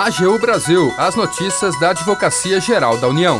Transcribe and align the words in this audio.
AGU 0.00 0.38
Brasil, 0.38 0.94
as 0.96 1.14
notícias 1.14 1.78
da 1.78 1.90
Advocacia 1.90 2.58
Geral 2.58 2.96
da 2.96 3.06
União. 3.06 3.38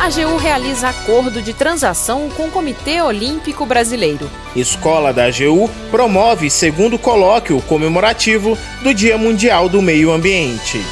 A 0.00 0.06
AGU 0.06 0.36
realiza 0.36 0.88
acordo 0.88 1.40
de 1.40 1.54
transação 1.54 2.28
com 2.30 2.48
o 2.48 2.50
Comitê 2.50 3.00
Olímpico 3.00 3.64
Brasileiro. 3.64 4.28
Escola 4.56 5.12
da 5.12 5.26
AGU 5.26 5.70
promove 5.92 6.50
segundo 6.50 6.98
colóquio 6.98 7.62
comemorativo 7.62 8.58
do 8.82 8.92
Dia 8.92 9.16
Mundial 9.16 9.68
do 9.68 9.80
Meio 9.80 10.10
Ambiente. 10.10 10.84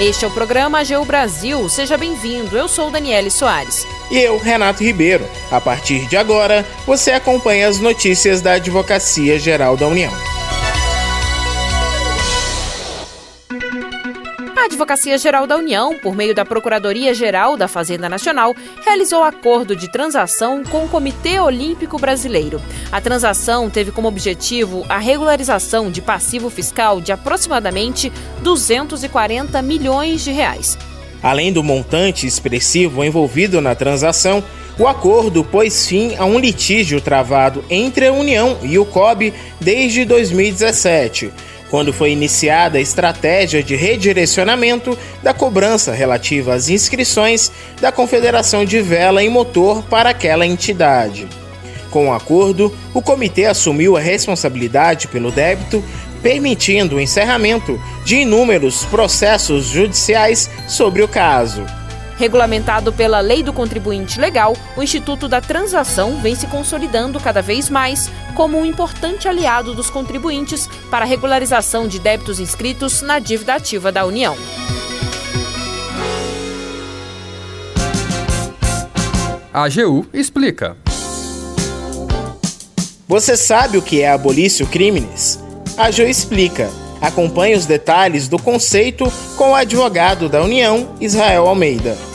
Este 0.00 0.24
é 0.24 0.28
o 0.28 0.32
programa 0.32 0.80
AGU 0.80 1.04
Brasil. 1.04 1.68
Seja 1.68 1.96
bem-vindo. 1.96 2.58
Eu 2.58 2.66
sou 2.66 2.90
Daniele 2.90 3.30
Soares. 3.30 3.86
E 4.10 4.18
eu, 4.18 4.36
Renato 4.36 4.82
Ribeiro. 4.82 5.24
A 5.48 5.60
partir 5.60 6.08
de 6.08 6.16
agora, 6.16 6.66
você 6.84 7.12
acompanha 7.12 7.68
as 7.68 7.78
notícias 7.78 8.40
da 8.40 8.54
Advocacia 8.54 9.38
Geral 9.38 9.76
da 9.76 9.86
União. 9.86 10.12
A 14.62 14.66
Advocacia 14.66 15.18
Geral 15.18 15.44
da 15.44 15.56
União, 15.56 15.98
por 15.98 16.14
meio 16.14 16.32
da 16.32 16.44
Procuradoria-Geral 16.44 17.56
da 17.56 17.66
Fazenda 17.66 18.08
Nacional, 18.08 18.54
realizou 18.84 19.24
acordo 19.24 19.74
de 19.74 19.90
transação 19.90 20.62
com 20.62 20.84
o 20.84 20.88
Comitê 20.88 21.40
Olímpico 21.40 21.98
Brasileiro. 21.98 22.62
A 22.92 23.00
transação 23.00 23.68
teve 23.68 23.90
como 23.90 24.06
objetivo 24.06 24.86
a 24.88 24.98
regularização 24.98 25.90
de 25.90 26.00
passivo 26.00 26.48
fiscal 26.48 27.00
de 27.00 27.10
aproximadamente 27.10 28.12
240 28.42 29.60
milhões 29.62 30.22
de 30.22 30.30
reais. 30.30 30.78
Além 31.20 31.52
do 31.52 31.64
montante 31.64 32.24
expressivo 32.24 33.02
envolvido 33.02 33.60
na 33.60 33.74
transação, 33.74 34.44
o 34.78 34.86
acordo 34.86 35.42
pôs 35.42 35.88
fim 35.88 36.14
a 36.16 36.24
um 36.24 36.38
litígio 36.38 37.00
travado 37.00 37.64
entre 37.68 38.06
a 38.06 38.12
União 38.12 38.56
e 38.62 38.78
o 38.78 38.84
COB 38.84 39.34
desde 39.60 40.04
2017 40.04 41.32
quando 41.72 41.90
foi 41.90 42.12
iniciada 42.12 42.76
a 42.76 42.82
estratégia 42.82 43.62
de 43.62 43.74
redirecionamento 43.74 44.96
da 45.22 45.32
cobrança 45.32 45.90
relativa 45.90 46.52
às 46.52 46.68
inscrições 46.68 47.50
da 47.80 47.90
Confederação 47.90 48.62
de 48.62 48.82
Vela 48.82 49.24
e 49.24 49.30
Motor 49.30 49.82
para 49.84 50.10
aquela 50.10 50.46
entidade. 50.46 51.26
Com 51.90 52.10
o 52.10 52.12
acordo, 52.12 52.76
o 52.92 53.00
comitê 53.00 53.46
assumiu 53.46 53.96
a 53.96 54.00
responsabilidade 54.00 55.08
pelo 55.08 55.30
débito, 55.32 55.82
permitindo 56.22 56.96
o 56.96 57.00
encerramento 57.00 57.80
de 58.04 58.16
inúmeros 58.16 58.84
processos 58.84 59.64
judiciais 59.64 60.50
sobre 60.68 61.02
o 61.02 61.08
caso. 61.08 61.64
Regulamentado 62.22 62.92
pela 62.92 63.18
Lei 63.18 63.42
do 63.42 63.52
Contribuinte 63.52 64.20
Legal, 64.20 64.56
o 64.76 64.82
Instituto 64.84 65.26
da 65.26 65.40
Transação 65.40 66.20
vem 66.20 66.36
se 66.36 66.46
consolidando 66.46 67.18
cada 67.18 67.42
vez 67.42 67.68
mais 67.68 68.08
como 68.36 68.56
um 68.56 68.64
importante 68.64 69.26
aliado 69.26 69.74
dos 69.74 69.90
contribuintes 69.90 70.68
para 70.88 71.04
a 71.04 71.08
regularização 71.08 71.88
de 71.88 71.98
débitos 71.98 72.38
inscritos 72.38 73.02
na 73.02 73.18
dívida 73.18 73.54
ativa 73.54 73.90
da 73.90 74.06
União. 74.06 74.36
A 79.52 79.64
AGU 79.64 80.06
explica. 80.14 80.76
Você 83.08 83.36
sabe 83.36 83.78
o 83.78 83.82
que 83.82 84.00
é 84.00 84.12
abolício 84.12 84.64
crimes? 84.68 85.40
A 85.76 85.86
AGU 85.86 86.02
explica. 86.02 86.70
Acompanhe 87.00 87.56
os 87.56 87.66
detalhes 87.66 88.28
do 88.28 88.38
conceito 88.38 89.12
com 89.36 89.50
o 89.50 89.54
advogado 89.56 90.28
da 90.28 90.40
União, 90.40 90.94
Israel 91.00 91.48
Almeida. 91.48 92.11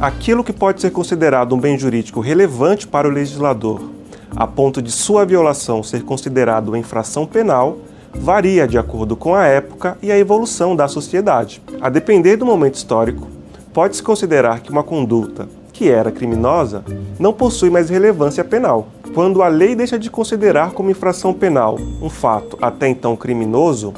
Aquilo 0.00 0.42
que 0.42 0.52
pode 0.52 0.80
ser 0.80 0.92
considerado 0.92 1.54
um 1.54 1.60
bem 1.60 1.78
jurídico 1.78 2.20
relevante 2.20 2.86
para 2.86 3.06
o 3.06 3.10
legislador, 3.10 3.82
a 4.34 4.46
ponto 4.46 4.80
de 4.80 4.90
sua 4.90 5.26
violação 5.26 5.82
ser 5.82 6.04
considerada 6.04 6.70
uma 6.70 6.78
infração 6.78 7.26
penal, 7.26 7.76
varia 8.14 8.66
de 8.66 8.78
acordo 8.78 9.14
com 9.14 9.34
a 9.34 9.44
época 9.44 9.98
e 10.00 10.10
a 10.10 10.16
evolução 10.16 10.74
da 10.74 10.88
sociedade. 10.88 11.60
A 11.82 11.90
depender 11.90 12.36
do 12.36 12.46
momento 12.46 12.76
histórico, 12.76 13.28
pode-se 13.74 14.02
considerar 14.02 14.60
que 14.60 14.70
uma 14.70 14.82
conduta 14.82 15.46
que 15.70 15.90
era 15.90 16.10
criminosa 16.10 16.82
não 17.18 17.34
possui 17.34 17.68
mais 17.68 17.90
relevância 17.90 18.42
penal. 18.42 18.88
Quando 19.14 19.42
a 19.42 19.48
lei 19.48 19.74
deixa 19.74 19.98
de 19.98 20.08
considerar 20.08 20.72
como 20.72 20.90
infração 20.90 21.34
penal 21.34 21.78
um 22.00 22.08
fato 22.08 22.56
até 22.62 22.88
então 22.88 23.14
criminoso, 23.14 23.92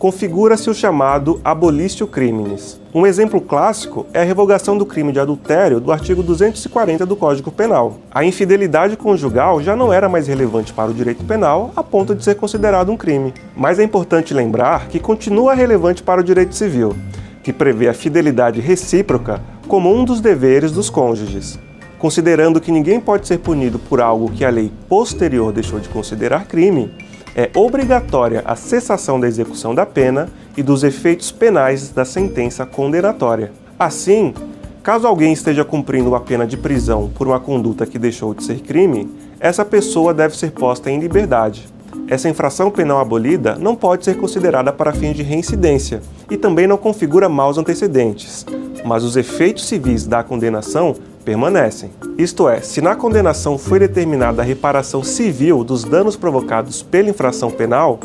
configura-se 0.00 0.70
o 0.70 0.74
chamado 0.74 1.42
abolício 1.44 2.06
criminis. 2.06 2.80
Um 2.94 3.06
exemplo 3.06 3.38
clássico 3.38 4.06
é 4.14 4.22
a 4.22 4.24
revogação 4.24 4.78
do 4.78 4.86
crime 4.86 5.12
de 5.12 5.20
adultério 5.20 5.78
do 5.78 5.92
artigo 5.92 6.22
240 6.22 7.04
do 7.04 7.14
Código 7.14 7.52
Penal. 7.52 7.98
A 8.10 8.24
infidelidade 8.24 8.96
conjugal 8.96 9.60
já 9.60 9.76
não 9.76 9.92
era 9.92 10.08
mais 10.08 10.26
relevante 10.26 10.72
para 10.72 10.90
o 10.90 10.94
direito 10.94 11.22
penal 11.24 11.70
a 11.76 11.82
ponto 11.82 12.14
de 12.14 12.24
ser 12.24 12.34
considerado 12.36 12.90
um 12.90 12.96
crime. 12.96 13.34
Mas 13.54 13.78
é 13.78 13.84
importante 13.84 14.32
lembrar 14.32 14.88
que 14.88 14.98
continua 14.98 15.52
relevante 15.52 16.02
para 16.02 16.22
o 16.22 16.24
direito 16.24 16.54
civil, 16.54 16.96
que 17.42 17.52
prevê 17.52 17.86
a 17.86 17.92
fidelidade 17.92 18.58
recíproca 18.58 19.42
como 19.68 19.94
um 19.94 20.02
dos 20.02 20.22
deveres 20.22 20.72
dos 20.72 20.88
cônjuges. 20.88 21.58
Considerando 21.98 22.58
que 22.58 22.72
ninguém 22.72 22.98
pode 23.00 23.28
ser 23.28 23.40
punido 23.40 23.78
por 23.78 24.00
algo 24.00 24.30
que 24.30 24.46
a 24.46 24.50
lei 24.50 24.72
posterior 24.88 25.52
deixou 25.52 25.78
de 25.78 25.90
considerar 25.90 26.46
crime, 26.46 26.90
é 27.34 27.50
obrigatória 27.54 28.42
a 28.44 28.56
cessação 28.56 29.18
da 29.20 29.28
execução 29.28 29.74
da 29.74 29.86
pena 29.86 30.28
e 30.56 30.62
dos 30.62 30.82
efeitos 30.82 31.30
penais 31.30 31.90
da 31.90 32.04
sentença 32.04 32.66
condenatória. 32.66 33.52
Assim, 33.78 34.34
caso 34.82 35.06
alguém 35.06 35.32
esteja 35.32 35.64
cumprindo 35.64 36.08
uma 36.08 36.20
pena 36.20 36.46
de 36.46 36.56
prisão 36.56 37.10
por 37.14 37.26
uma 37.26 37.40
conduta 37.40 37.86
que 37.86 37.98
deixou 37.98 38.34
de 38.34 38.44
ser 38.44 38.60
crime, 38.60 39.10
essa 39.38 39.64
pessoa 39.64 40.12
deve 40.12 40.36
ser 40.36 40.50
posta 40.52 40.90
em 40.90 40.98
liberdade. 41.00 41.68
Essa 42.08 42.28
infração 42.28 42.70
penal 42.70 42.98
abolida 42.98 43.56
não 43.56 43.76
pode 43.76 44.04
ser 44.04 44.16
considerada 44.16 44.72
para 44.72 44.92
fins 44.92 45.14
de 45.14 45.22
reincidência 45.22 46.02
e 46.30 46.36
também 46.36 46.66
não 46.66 46.76
configura 46.76 47.28
maus 47.28 47.56
antecedentes, 47.56 48.44
mas 48.84 49.04
os 49.04 49.16
efeitos 49.16 49.66
civis 49.66 50.06
da 50.06 50.22
condenação 50.22 50.94
permanecem. 51.24 51.90
Isto 52.16 52.48
é, 52.48 52.60
se 52.60 52.80
na 52.80 52.96
condenação 52.96 53.58
foi 53.58 53.78
determinada 53.78 54.42
a 54.42 54.44
reparação 54.44 55.02
civil 55.02 55.62
dos 55.62 55.84
danos 55.84 56.16
provocados 56.16 56.82
pela 56.82 57.10
infração 57.10 57.50
penal, 57.50 57.98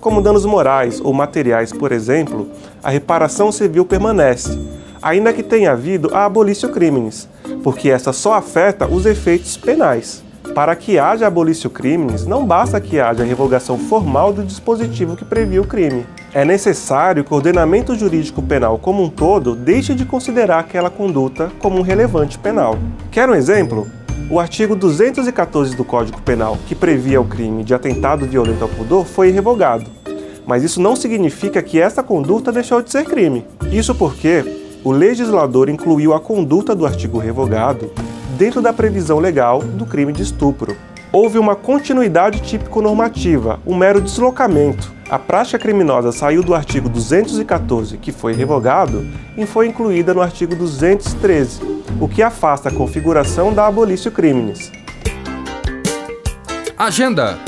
como 0.00 0.20
danos 0.20 0.44
morais 0.44 1.00
ou 1.00 1.12
materiais, 1.12 1.72
por 1.72 1.92
exemplo, 1.92 2.48
a 2.82 2.90
reparação 2.90 3.52
civil 3.52 3.84
permanece, 3.84 4.58
ainda 5.00 5.32
que 5.32 5.42
tenha 5.42 5.72
havido 5.72 6.14
a 6.14 6.24
abolício 6.24 6.70
crimes, 6.70 7.28
porque 7.62 7.88
essa 7.88 8.12
só 8.12 8.34
afeta 8.34 8.86
os 8.86 9.06
efeitos 9.06 9.56
penais. 9.56 10.22
Para 10.54 10.76
que 10.76 10.98
haja 10.98 11.26
abolício 11.26 11.70
crimes, 11.70 12.26
não 12.26 12.44
basta 12.44 12.78
que 12.78 13.00
haja 13.00 13.24
revogação 13.24 13.78
formal 13.78 14.34
do 14.34 14.44
dispositivo 14.44 15.16
que 15.16 15.24
previa 15.24 15.62
o 15.62 15.66
crime. 15.66 16.04
É 16.34 16.44
necessário 16.44 17.24
que 17.24 17.32
o 17.32 17.36
ordenamento 17.36 17.94
jurídico 17.94 18.42
penal 18.42 18.78
como 18.78 19.02
um 19.02 19.08
todo 19.08 19.56
deixe 19.56 19.94
de 19.94 20.04
considerar 20.04 20.58
aquela 20.58 20.90
conduta 20.90 21.50
como 21.58 21.78
um 21.78 21.82
relevante 21.82 22.38
penal. 22.38 22.78
Quer 23.10 23.30
um 23.30 23.34
exemplo? 23.34 23.88
O 24.28 24.38
artigo 24.38 24.76
214 24.76 25.74
do 25.74 25.84
Código 25.84 26.20
Penal, 26.20 26.58
que 26.66 26.74
previa 26.74 27.20
o 27.20 27.24
crime 27.24 27.64
de 27.64 27.72
atentado 27.72 28.26
violento 28.26 28.62
ao 28.62 28.68
pudor, 28.68 29.06
foi 29.06 29.30
revogado. 29.30 29.90
Mas 30.46 30.62
isso 30.62 30.82
não 30.82 30.94
significa 30.94 31.62
que 31.62 31.80
essa 31.80 32.02
conduta 32.02 32.52
deixou 32.52 32.82
de 32.82 32.90
ser 32.90 33.04
crime. 33.04 33.46
Isso 33.70 33.94
porque 33.94 34.44
o 34.84 34.92
legislador 34.92 35.70
incluiu 35.70 36.12
a 36.12 36.20
conduta 36.20 36.74
do 36.74 36.84
artigo 36.84 37.18
revogado 37.18 37.90
dentro 38.42 38.60
da 38.60 38.72
previsão 38.72 39.20
legal 39.20 39.62
do 39.62 39.86
crime 39.86 40.12
de 40.12 40.24
estupro. 40.24 40.76
Houve 41.12 41.38
uma 41.38 41.54
continuidade 41.54 42.40
típico-normativa, 42.40 43.60
um 43.64 43.72
mero 43.72 44.00
deslocamento. 44.00 44.92
A 45.08 45.16
prática 45.16 45.60
criminosa 45.60 46.10
saiu 46.10 46.42
do 46.42 46.52
artigo 46.52 46.88
214, 46.88 47.98
que 47.98 48.10
foi 48.10 48.32
revogado, 48.32 49.06
e 49.36 49.46
foi 49.46 49.68
incluída 49.68 50.12
no 50.12 50.20
artigo 50.20 50.56
213, 50.56 51.60
o 52.00 52.08
que 52.08 52.20
afasta 52.20 52.68
a 52.68 52.72
configuração 52.72 53.54
da 53.54 53.64
abolício 53.68 54.10
crimes. 54.10 54.72
Agenda 56.76 57.38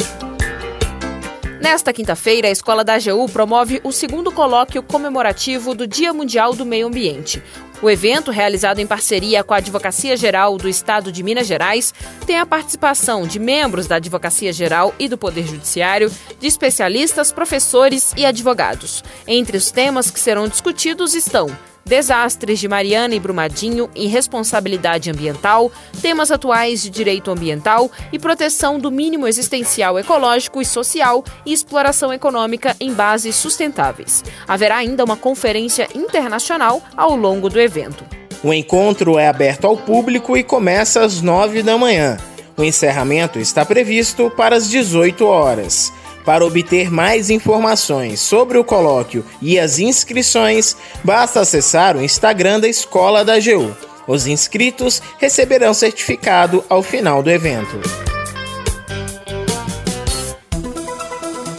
Nesta 1.64 1.94
quinta-feira, 1.94 2.46
a 2.46 2.50
Escola 2.50 2.84
da 2.84 2.92
AGU 2.92 3.26
promove 3.26 3.80
o 3.82 3.90
segundo 3.90 4.30
colóquio 4.30 4.82
comemorativo 4.82 5.74
do 5.74 5.86
Dia 5.86 6.12
Mundial 6.12 6.54
do 6.54 6.66
Meio 6.66 6.86
Ambiente. 6.86 7.42
O 7.80 7.88
evento, 7.88 8.30
realizado 8.30 8.80
em 8.80 8.86
parceria 8.86 9.42
com 9.42 9.54
a 9.54 9.56
Advocacia 9.56 10.14
Geral 10.14 10.58
do 10.58 10.68
Estado 10.68 11.10
de 11.10 11.22
Minas 11.22 11.46
Gerais, 11.46 11.94
tem 12.26 12.38
a 12.38 12.44
participação 12.44 13.26
de 13.26 13.38
membros 13.38 13.86
da 13.86 13.96
Advocacia 13.96 14.52
Geral 14.52 14.94
e 14.98 15.08
do 15.08 15.16
Poder 15.16 15.46
Judiciário, 15.46 16.12
de 16.38 16.46
especialistas, 16.46 17.32
professores 17.32 18.12
e 18.14 18.26
advogados. 18.26 19.02
Entre 19.26 19.56
os 19.56 19.70
temas 19.70 20.10
que 20.10 20.20
serão 20.20 20.46
discutidos 20.46 21.14
estão 21.14 21.46
desastres 21.84 22.58
de 22.58 22.68
Mariana 22.68 23.14
e 23.14 23.20
Brumadinho 23.20 23.90
e 23.94 24.06
responsabilidade 24.06 25.10
ambiental, 25.10 25.70
temas 26.00 26.30
atuais 26.30 26.82
de 26.82 26.90
direito 26.90 27.30
ambiental 27.30 27.90
e 28.12 28.18
proteção 28.18 28.78
do 28.78 28.90
mínimo 28.90 29.26
existencial 29.26 29.98
ecológico 29.98 30.60
e 30.60 30.64
social 30.64 31.24
e 31.44 31.52
exploração 31.52 32.12
econômica 32.12 32.76
em 32.80 32.92
bases 32.92 33.36
sustentáveis. 33.36 34.24
Haverá 34.46 34.76
ainda 34.76 35.04
uma 35.04 35.16
conferência 35.16 35.88
internacional 35.94 36.82
ao 36.96 37.14
longo 37.16 37.48
do 37.48 37.60
evento. 37.60 38.04
O 38.42 38.52
encontro 38.52 39.18
é 39.18 39.26
aberto 39.26 39.66
ao 39.66 39.76
público 39.76 40.36
e 40.36 40.44
começa 40.44 41.02
às 41.02 41.22
9 41.22 41.62
da 41.62 41.78
manhã. 41.78 42.18
O 42.56 42.62
encerramento 42.62 43.38
está 43.38 43.64
previsto 43.64 44.30
para 44.30 44.56
as 44.56 44.68
18 44.68 45.26
horas. 45.26 45.92
Para 46.24 46.44
obter 46.44 46.90
mais 46.90 47.28
informações 47.28 48.18
sobre 48.18 48.56
o 48.56 48.64
colóquio 48.64 49.24
e 49.42 49.58
as 49.58 49.78
inscrições, 49.78 50.74
basta 51.04 51.40
acessar 51.40 51.96
o 51.96 52.02
Instagram 52.02 52.60
da 52.60 52.68
Escola 52.68 53.22
da 53.22 53.34
AGU. 53.34 53.76
Os 54.06 54.26
inscritos 54.26 55.02
receberão 55.18 55.74
certificado 55.74 56.64
ao 56.68 56.82
final 56.82 57.22
do 57.22 57.30
evento. 57.30 57.78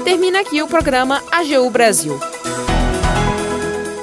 Termina 0.03 0.39
aqui 0.39 0.61
o 0.63 0.67
programa 0.67 1.21
AGU 1.31 1.69
Brasil. 1.69 2.19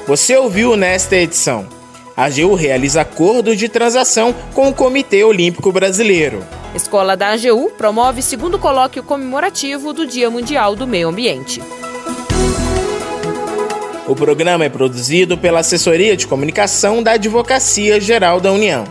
Você 0.07 0.37
ouviu 0.37 0.77
nesta 0.77 1.15
edição. 1.15 1.67
A 2.15 2.25
AGU 2.25 2.53
realiza 2.53 3.01
acordo 3.01 3.55
de 3.55 3.67
transação 3.67 4.33
com 4.53 4.69
o 4.69 4.73
Comitê 4.73 5.23
Olímpico 5.23 5.71
Brasileiro. 5.71 6.45
Escola 6.75 7.15
da 7.15 7.29
AGU 7.29 7.69
promove 7.77 8.23
segundo 8.23 8.57
colóquio 8.57 9.03
comemorativo 9.03 9.93
do 9.93 10.07
Dia 10.07 10.29
Mundial 10.29 10.75
do 10.75 10.87
Meio 10.87 11.09
Ambiente. 11.09 11.61
O 14.07 14.15
programa 14.15 14.65
é 14.65 14.69
produzido 14.69 15.37
pela 15.37 15.59
Assessoria 15.59 16.17
de 16.17 16.25
Comunicação 16.25 17.03
da 17.03 17.11
Advocacia 17.11 18.01
Geral 18.01 18.41
da 18.41 18.51
União. 18.51 18.85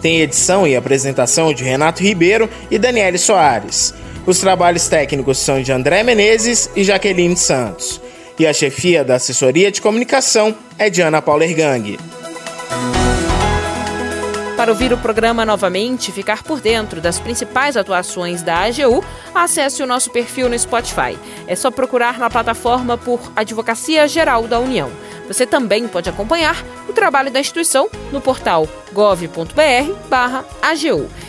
Tem 0.00 0.20
edição 0.20 0.66
e 0.66 0.76
apresentação 0.76 1.52
de 1.52 1.64
Renato 1.64 2.02
Ribeiro 2.02 2.48
e 2.70 2.78
Daniele 2.78 3.18
Soares. 3.18 3.92
Os 4.24 4.38
trabalhos 4.38 4.86
técnicos 4.86 5.38
são 5.38 5.60
de 5.60 5.72
André 5.72 6.04
Menezes 6.04 6.70
e 6.76 6.84
Jaqueline 6.84 7.36
Santos. 7.36 8.00
E 8.38 8.46
a 8.46 8.52
chefia 8.52 9.04
da 9.04 9.16
assessoria 9.16 9.72
de 9.72 9.82
comunicação 9.82 10.54
é 10.78 10.88
de 10.88 11.02
Ana 11.02 11.20
Paula 11.20 11.44
Ergang. 11.44 11.98
Para 14.64 14.72
ouvir 14.72 14.94
o 14.94 14.96
programa 14.96 15.44
novamente 15.44 16.08
e 16.08 16.12
ficar 16.12 16.42
por 16.42 16.58
dentro 16.58 16.98
das 16.98 17.20
principais 17.20 17.76
atuações 17.76 18.40
da 18.40 18.64
AGU, 18.64 19.04
acesse 19.34 19.82
o 19.82 19.86
nosso 19.86 20.10
perfil 20.10 20.48
no 20.48 20.58
Spotify. 20.58 21.18
É 21.46 21.54
só 21.54 21.70
procurar 21.70 22.18
na 22.18 22.30
plataforma 22.30 22.96
por 22.96 23.20
Advocacia 23.36 24.08
Geral 24.08 24.48
da 24.48 24.58
União. 24.58 24.90
Você 25.28 25.44
também 25.44 25.86
pode 25.86 26.08
acompanhar 26.08 26.64
o 26.88 26.94
trabalho 26.94 27.30
da 27.30 27.40
instituição 27.40 27.90
no 28.10 28.22
portal 28.22 28.66
gov.br/agu. 28.90 29.50